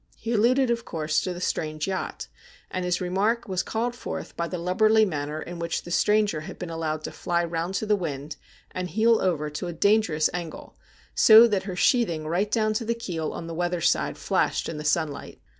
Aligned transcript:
He 0.17 0.33
alluded, 0.33 0.71
of 0.71 0.83
course, 0.83 1.21
to 1.21 1.31
the 1.31 1.39
strange 1.39 1.85
yacht, 1.85 2.25
and 2.71 2.83
his 2.83 3.01
remark 3.01 3.47
was 3.47 3.61
called 3.61 3.93
forth 3.95 4.35
by 4.35 4.47
the 4.47 4.57
lubberly 4.57 5.05
manner 5.05 5.39
in 5.39 5.59
which 5.59 5.83
the 5.83 5.91
stranger 5.91 6.41
had 6.41 6.57
been 6.57 6.71
allowed 6.71 7.03
to 7.03 7.11
fly 7.11 7.45
round 7.45 7.75
to 7.75 7.85
the 7.85 7.95
wind, 7.95 8.35
and 8.71 8.89
heel 8.89 9.21
over 9.21 9.47
to 9.51 9.67
a 9.67 9.73
dangerous 9.73 10.27
angle, 10.33 10.75
so 11.13 11.45
that 11.45 11.65
her 11.69 11.75
sheathing 11.75 12.25
right 12.27 12.49
down 12.49 12.73
to 12.73 12.83
the 12.83 12.95
keel 12.95 13.31
on 13.31 13.45
the 13.45 13.53
weather 13.53 13.77
side 13.79 14.17
flashed 14.17 14.67
in 14.67 14.77
the 14.77 14.83
sunlight. 14.83 15.39